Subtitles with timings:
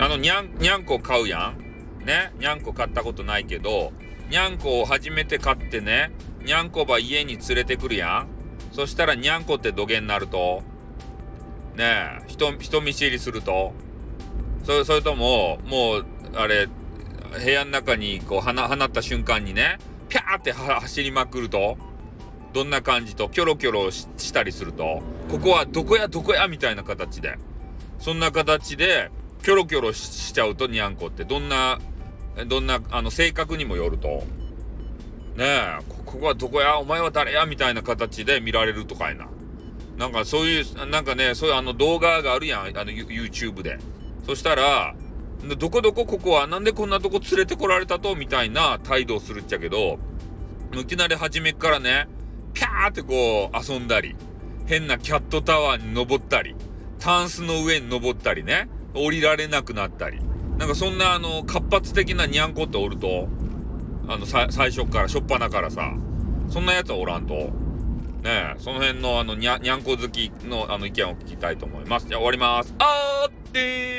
[0.00, 2.04] あのにゃん、にゃんこ買うやん。
[2.06, 2.32] ね？
[2.38, 3.92] にゃんこ買ったことないけど、
[4.30, 6.12] にゃんこを初めて買ってね、
[6.44, 8.28] にゃんこば家に連れてくるやん。
[8.72, 10.62] そしたらにゃんこって土下になると、
[11.74, 11.84] ね？
[11.84, 13.72] え、人、人見知りすると、
[14.64, 16.68] それそれとも、もう、あれ、
[17.44, 21.76] 部屋の中にこう放放った瞬間にね、ピャーって走りまくると、
[22.52, 27.36] どんな感じと、キョロキョロしたりすると、ここはどこやどこやみたいな形で、
[27.98, 29.10] そんな形で、
[29.42, 31.78] キョロキョロしちゃうとにゃんこってどんな、
[32.46, 34.24] どんな、あの、性格にもよると。
[35.36, 36.78] ねえ、ここはどこや？
[36.78, 37.46] お前は誰や？
[37.46, 39.28] みたいな形で見られるとかいな。
[39.96, 43.78] なんかそういう、なんかね、そういうあの動画があるやん、あの YouTube で。
[44.26, 44.94] そしたら、
[45.56, 48.16] どこどこここはなんでこんなとこ連れてこられたと？
[48.16, 49.98] みたいな態度をするっちゃけど、
[50.72, 52.08] いきなり初めからね、
[52.52, 54.16] ピャーってこう遊んだり、
[54.66, 56.56] 変なキャットタワーに登ったり、
[56.98, 58.68] タンスの上に登ったりね、
[58.98, 60.20] 降りられなくなったり。
[60.58, 63.28] なんかそんなあの、活発的なニャンコっておると、
[64.08, 65.94] あの、最初から、しょっぱなからさ、
[66.48, 67.34] そんなやつはおらんと。
[67.34, 67.50] ね
[68.24, 72.08] え、その辺のあの、にゃ、にゃんこ好きのあの意見を聞きたいと思います。
[72.08, 72.74] じゃあ終わります。
[72.78, 73.97] あーってー